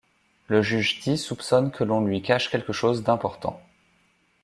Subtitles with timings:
[0.47, 3.61] Le juge Ti soupçonne que l'on lui cache quelque chose d'important.